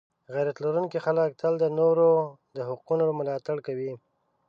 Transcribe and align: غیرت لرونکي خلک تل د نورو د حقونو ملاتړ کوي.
غیرت 0.33 0.57
لرونکي 0.65 0.99
خلک 1.05 1.29
تل 1.41 1.53
د 1.59 1.65
نورو 1.79 2.09
د 2.55 2.57
حقونو 2.67 3.05
ملاتړ 3.19 3.57
کوي. 3.67 3.91